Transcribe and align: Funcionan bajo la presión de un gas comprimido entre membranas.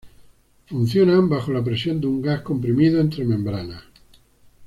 Funcionan 0.65 1.29
bajo 1.29 1.51
la 1.53 1.63
presión 1.63 2.01
de 2.01 2.07
un 2.07 2.23
gas 2.23 2.41
comprimido 2.41 2.99
entre 2.99 3.23
membranas. 3.23 3.83